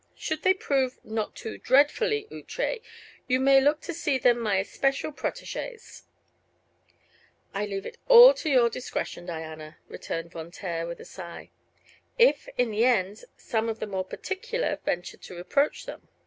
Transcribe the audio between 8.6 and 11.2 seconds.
discretion, Diana," returned Von Taer, with a